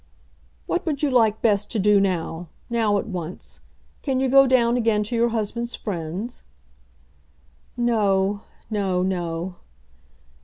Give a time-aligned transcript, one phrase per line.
[0.65, 3.59] "What would you like best to do now, now at once.
[4.01, 6.41] Can you go down again to your husband's friends?"
[7.77, 8.41] "No;
[8.71, 9.57] no; no."